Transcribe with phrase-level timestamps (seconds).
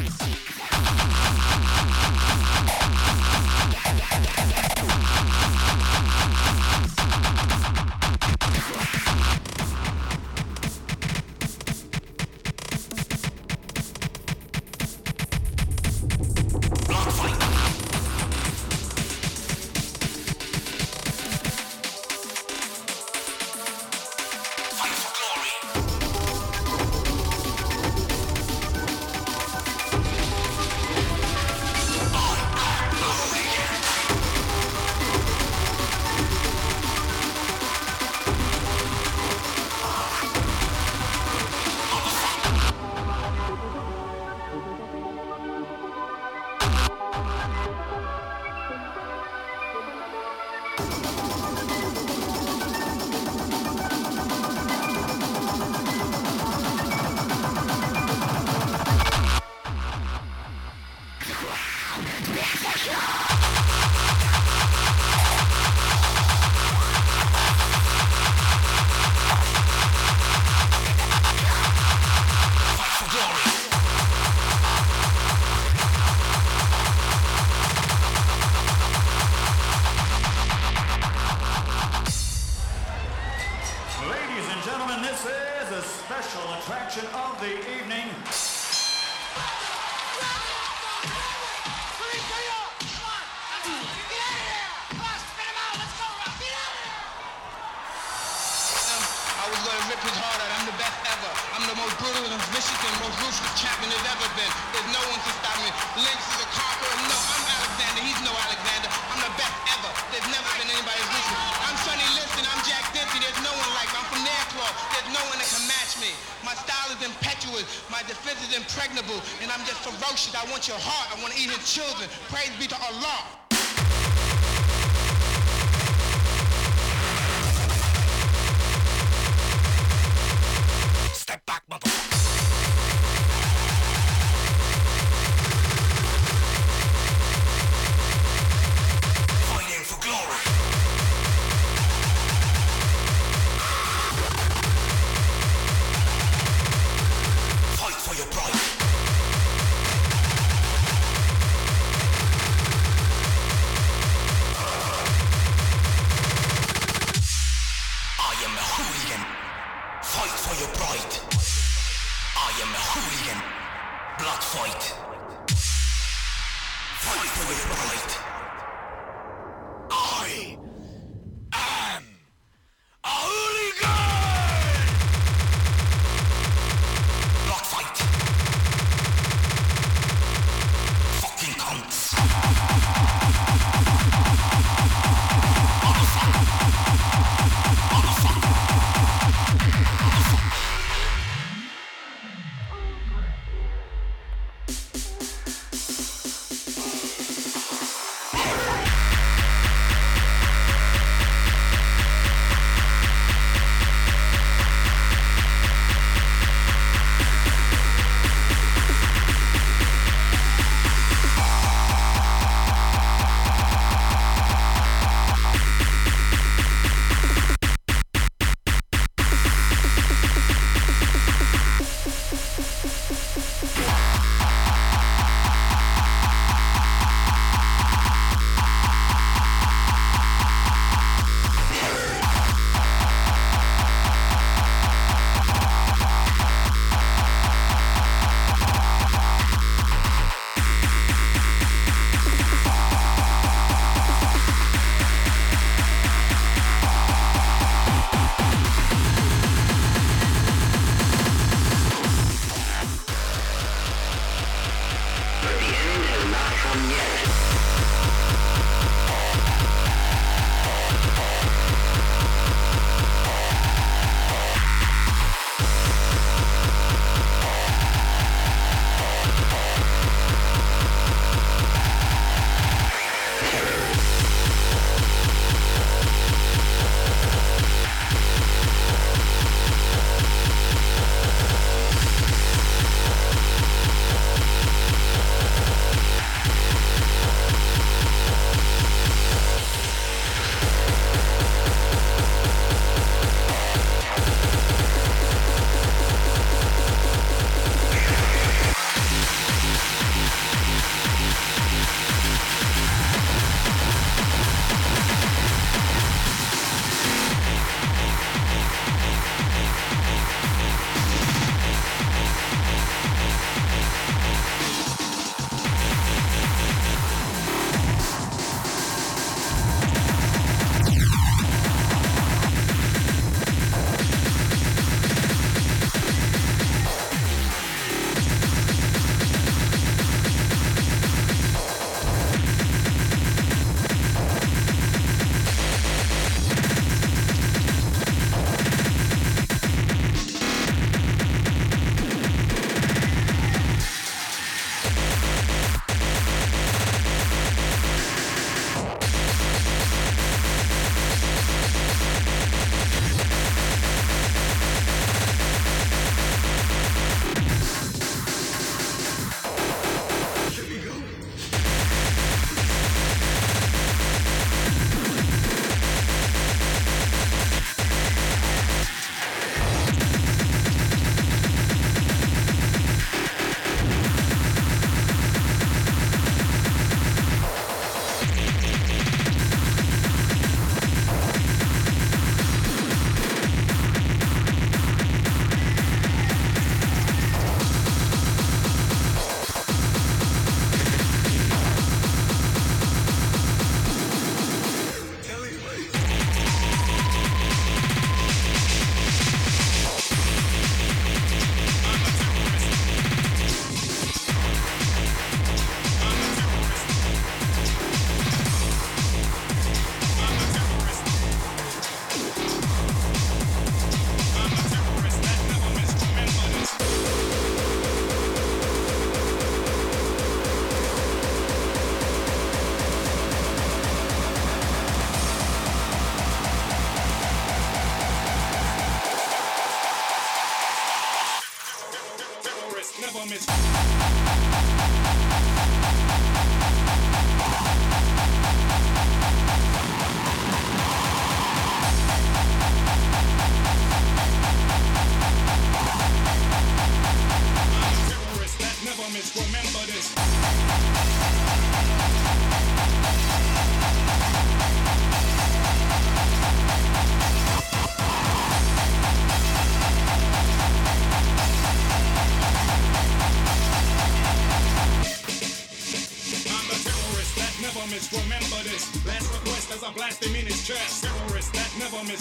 [0.00, 0.49] Peace.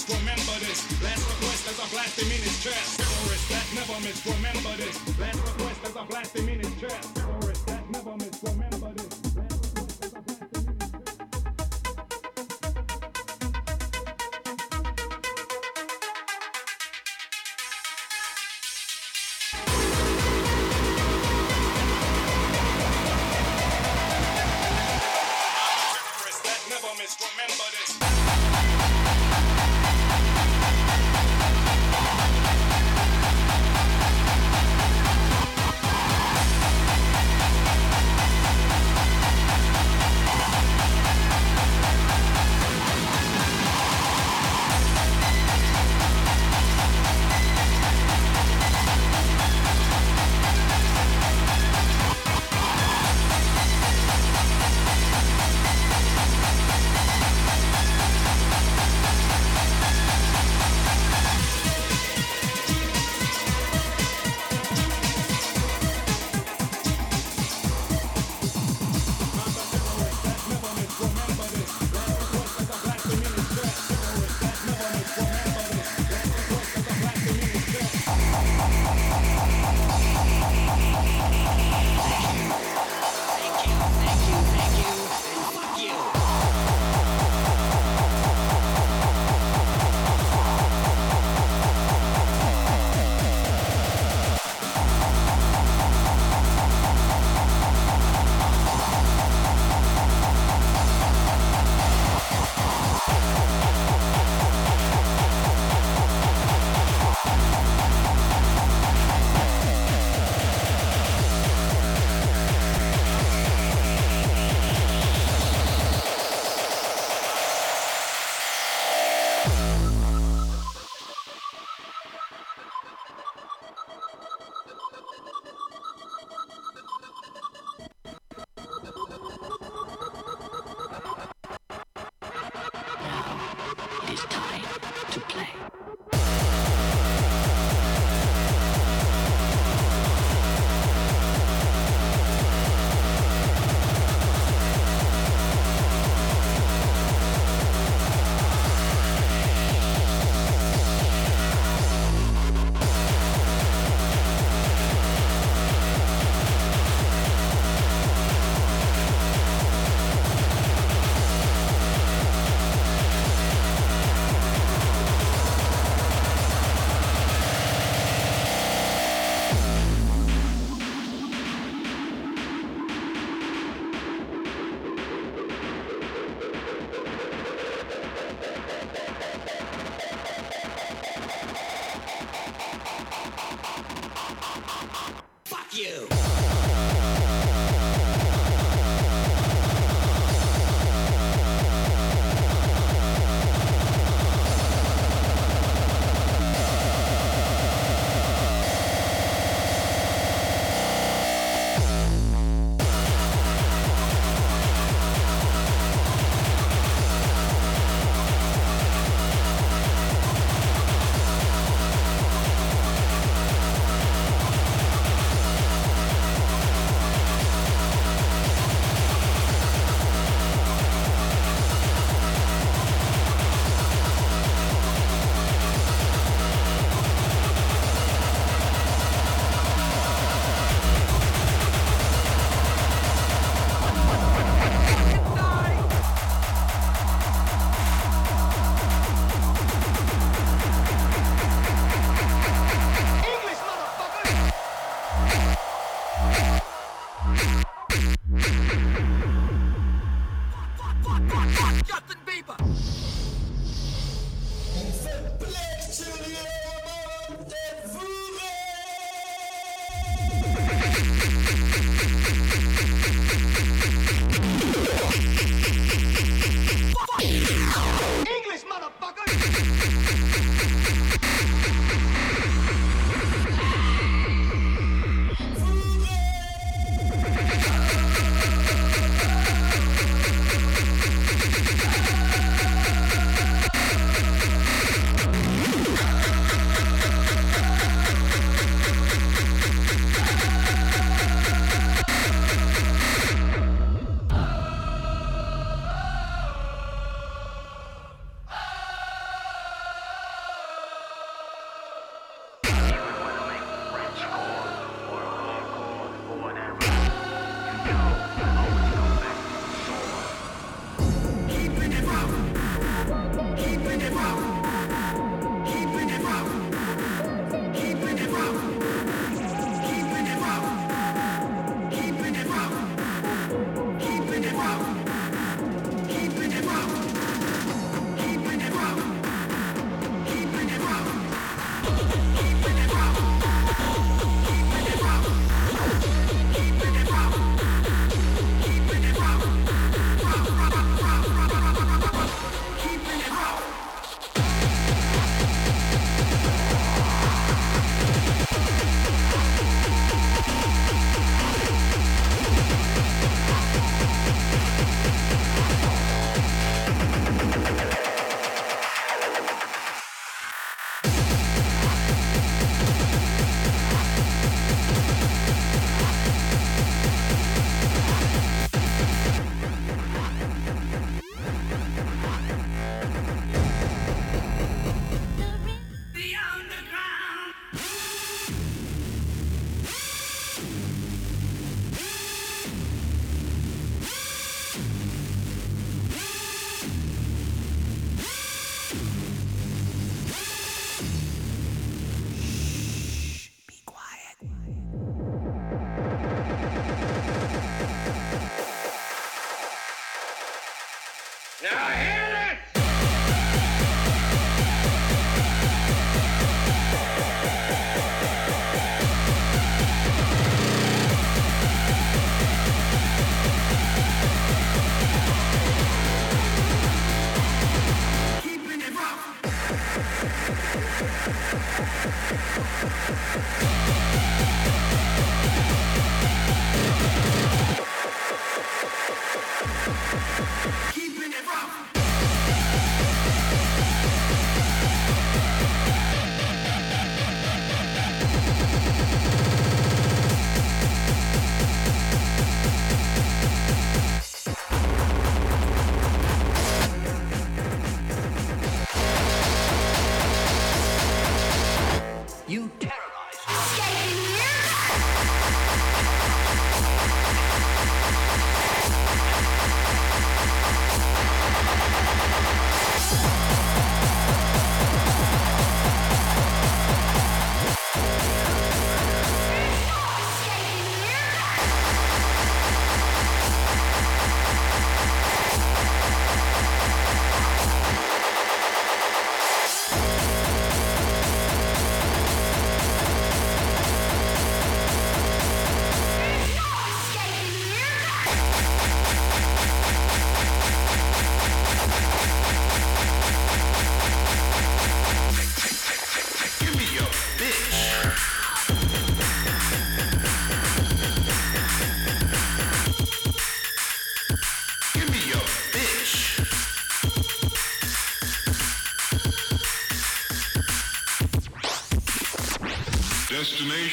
[0.07, 0.79] remember this.
[1.03, 2.99] Last request as I blast him in his chest.
[2.99, 4.95] Terrorist that never miss, remember this.
[5.19, 7.18] Last request as I blast him in his chest.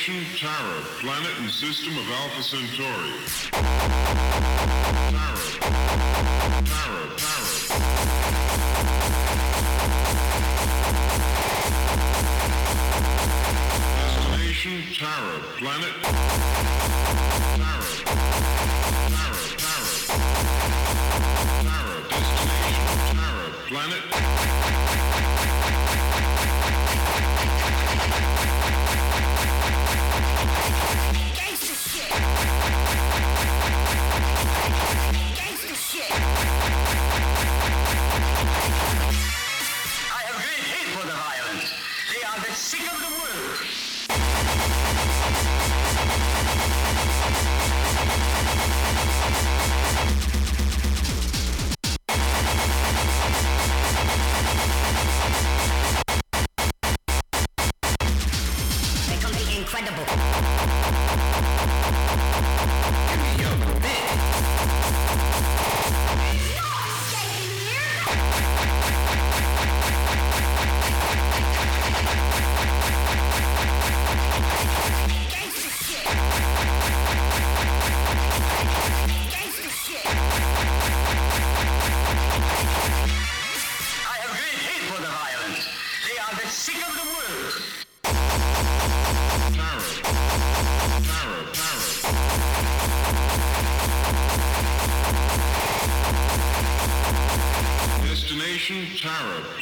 [0.07, 3.11] Tara, planet and system of Alpha Centauri.
[5.11, 5.35] Tara.
[6.63, 8.57] Tara, Tara.
[13.97, 15.95] Destination Tara, planet.
[17.57, 17.91] Tara.
[19.11, 19.91] Tara, Tara.
[21.67, 24.03] Tara, destination Tara, planet.
[31.97, 32.46] Shit.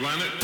[0.04, 0.43] Planet.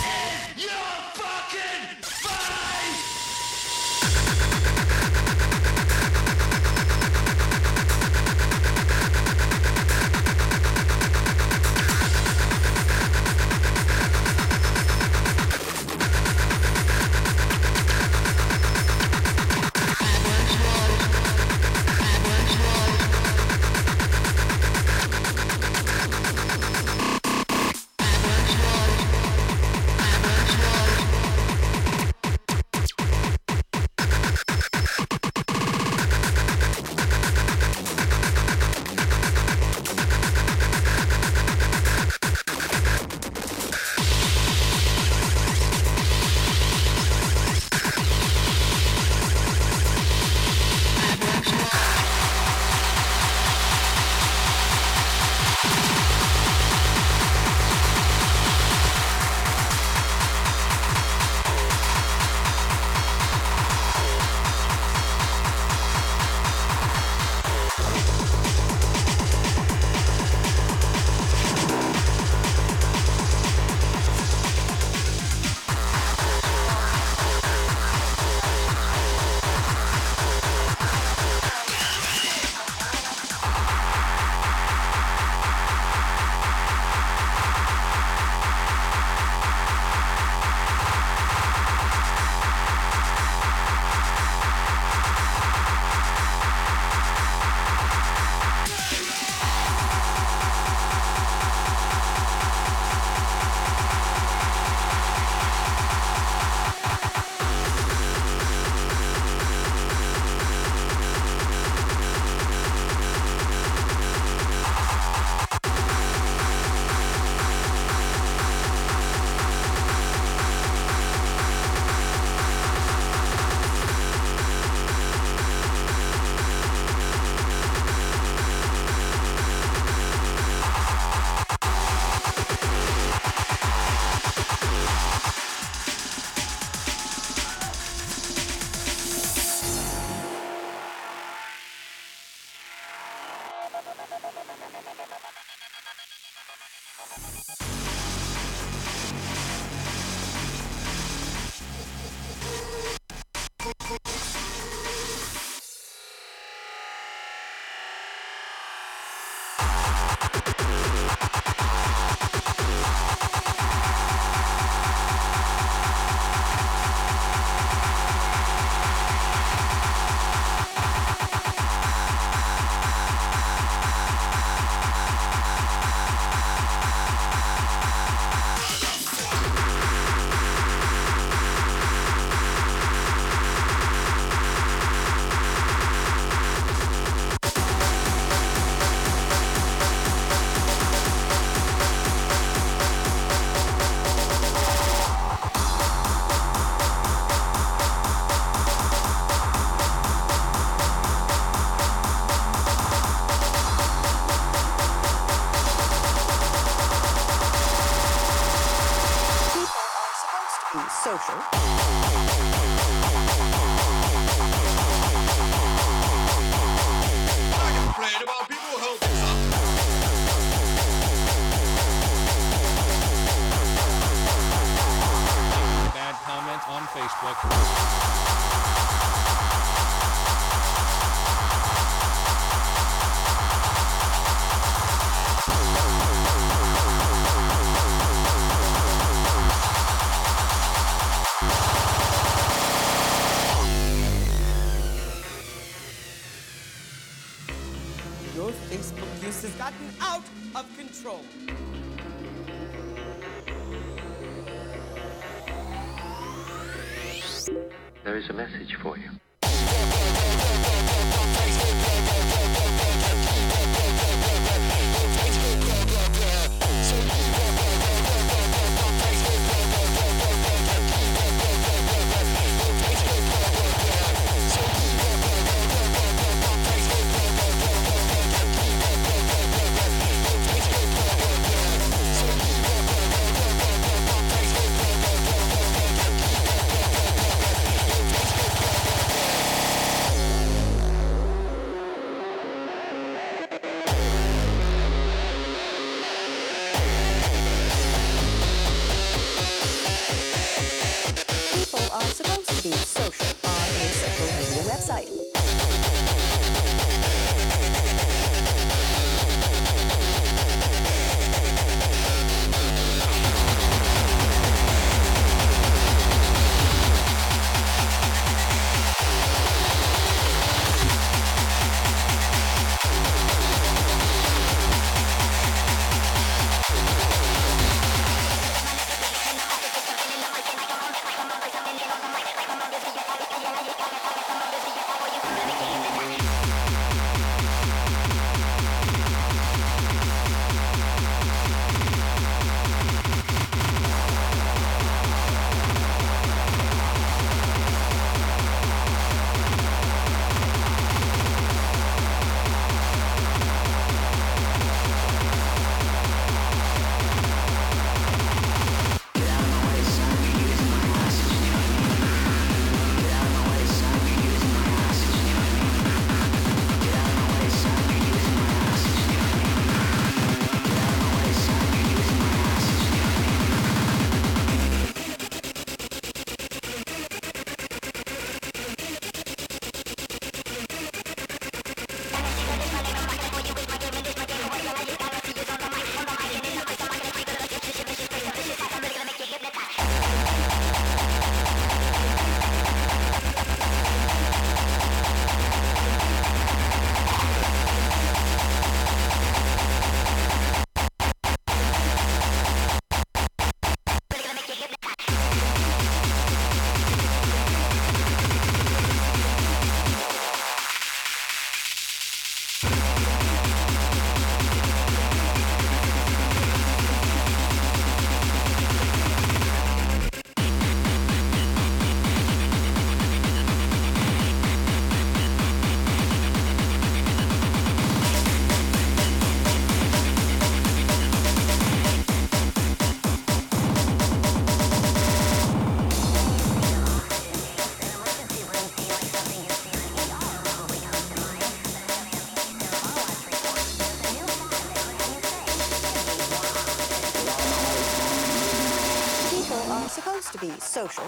[450.03, 451.03] supposed to be social.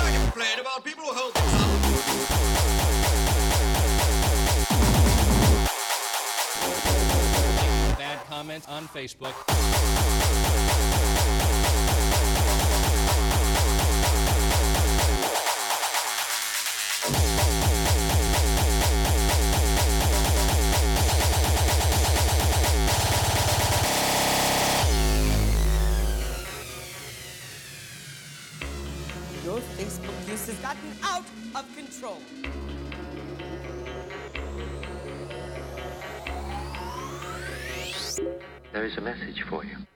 [0.00, 1.52] I complain about people who hold things
[7.92, 7.98] up.
[7.98, 10.07] Bad comments on Facebook.
[30.62, 32.18] Gotten out of control.
[38.72, 39.87] There is a message for you.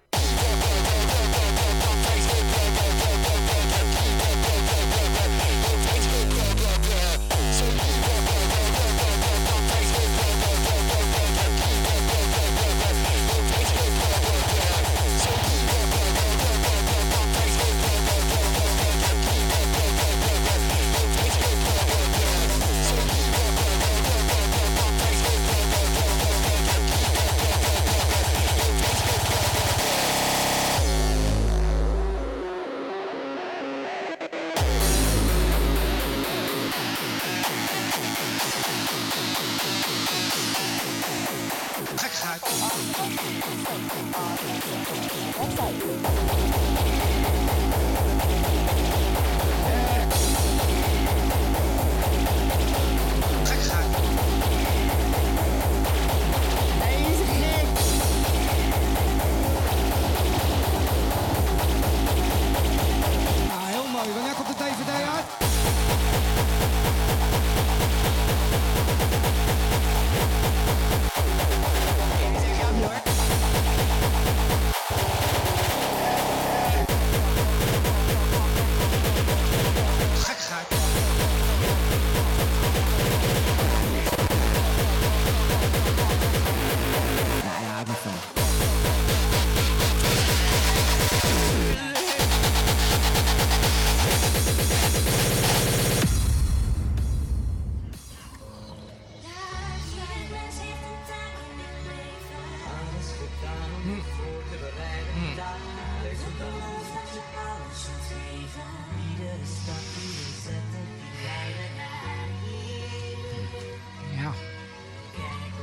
[114.17, 114.33] Ja.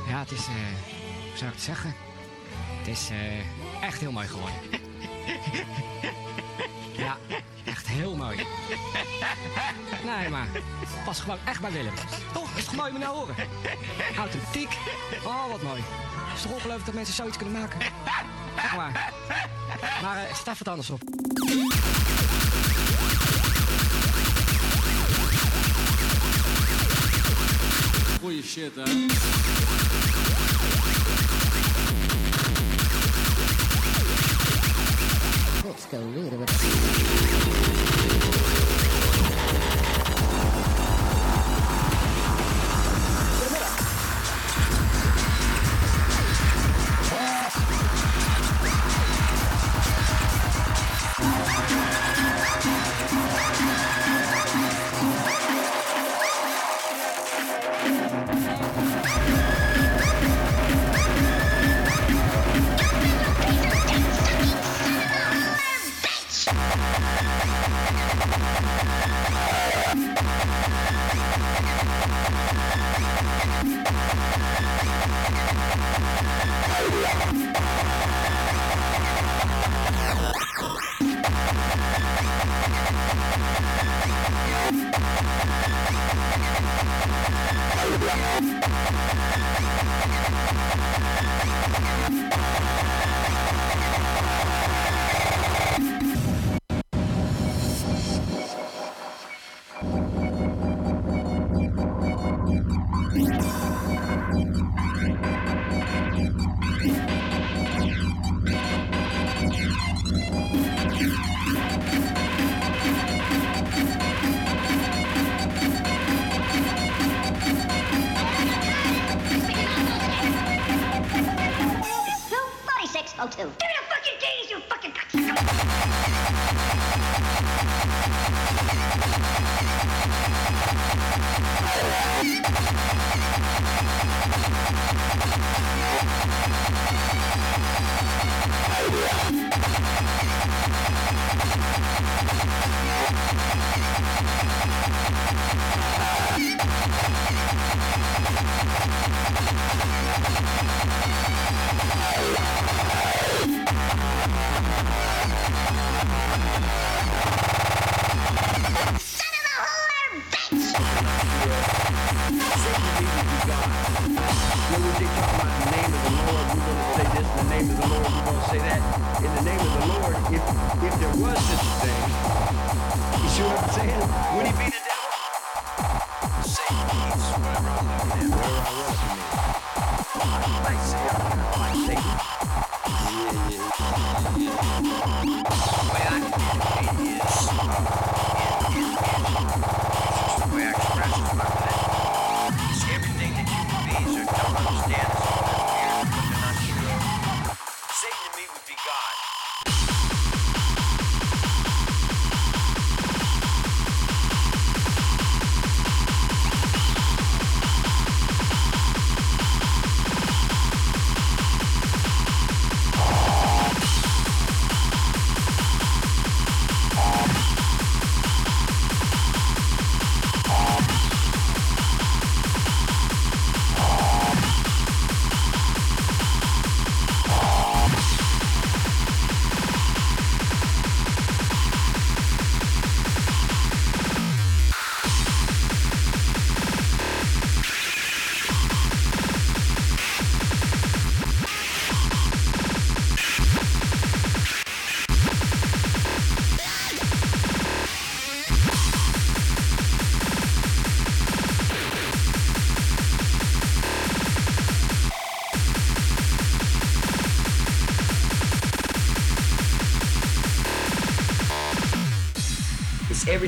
[0.08, 0.52] Ja, het is, eh,
[1.28, 1.94] hoe zou ik het zeggen?
[2.78, 3.38] Het is eh,
[3.82, 4.56] echt heel mooi geworden.
[7.04, 7.16] ja,
[7.64, 8.36] echt heel mooi.
[10.04, 10.46] Nee, maar
[11.04, 11.94] past gewoon echt bij Willem.
[12.32, 12.56] Toch?
[12.56, 13.34] Is het mooi om naar horen?
[14.16, 14.76] Authentiek.
[15.24, 15.82] Oh, wat mooi.
[16.30, 17.78] Het is toch ongelooflijk dat mensen zoiets kunnen maken?
[18.76, 19.14] Maar.
[19.28, 21.00] Eh, maar uh, staat het anders op.
[28.20, 29.06] Goeie shit, hè?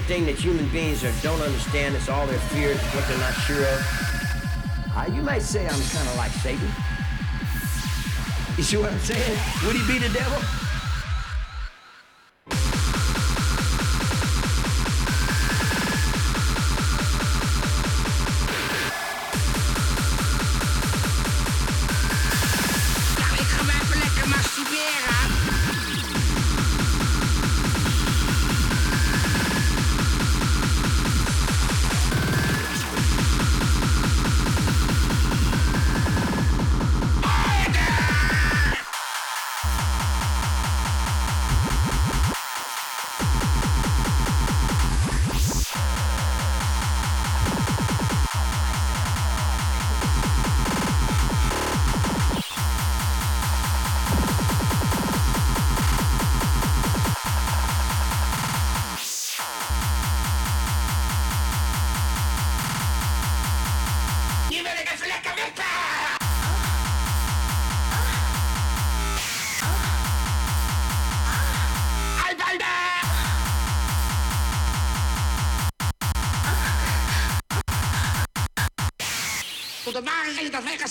[0.02, 1.94] Everything that human beings are, don't understand.
[1.94, 4.96] It's all their fears, what they're not sure of.
[4.96, 6.66] Uh, you might say I'm kind of like Satan.
[8.56, 9.38] You see what I'm saying?
[9.64, 10.61] Would he be the devil?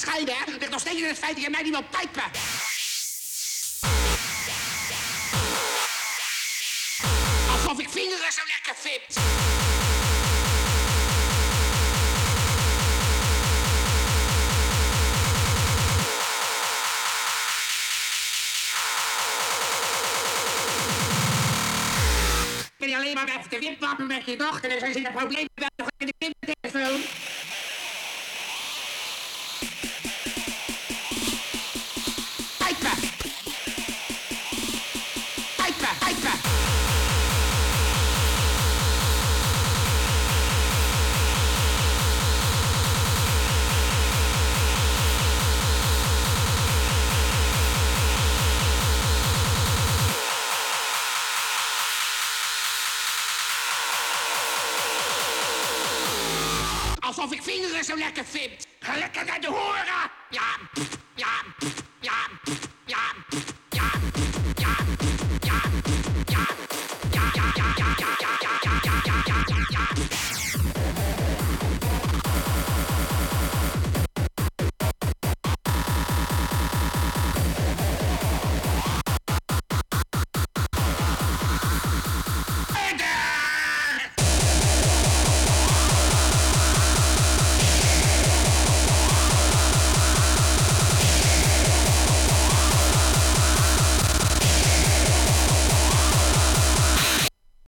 [0.04, 1.62] Reden dat wij gaan scheiden, hè, ligt nog steeds in het feit dat je mij
[1.62, 2.24] niet wil pijpen.
[7.52, 9.20] Alsof ik vingeren zo lekker vind.
[22.78, 25.48] Ben je alleen maar weg te wipwappen met je dochter en er zit een probleem
[25.54, 27.02] bij in de kindertelefoon.